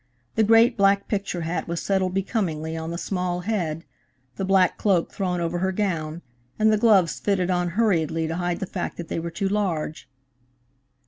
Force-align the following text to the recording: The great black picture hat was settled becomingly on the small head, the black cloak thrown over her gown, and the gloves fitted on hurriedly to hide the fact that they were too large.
The 0.33 0.41
great 0.41 0.77
black 0.77 1.07
picture 1.07 1.41
hat 1.41 1.67
was 1.67 1.79
settled 1.79 2.15
becomingly 2.15 2.75
on 2.75 2.89
the 2.89 2.97
small 2.97 3.41
head, 3.41 3.85
the 4.35 4.43
black 4.43 4.79
cloak 4.79 5.13
thrown 5.13 5.39
over 5.39 5.59
her 5.59 5.71
gown, 5.71 6.23
and 6.57 6.73
the 6.73 6.77
gloves 6.79 7.19
fitted 7.19 7.51
on 7.51 7.67
hurriedly 7.77 8.27
to 8.27 8.37
hide 8.37 8.61
the 8.61 8.65
fact 8.65 8.97
that 8.97 9.09
they 9.09 9.19
were 9.19 9.29
too 9.29 9.47
large. 9.47 10.09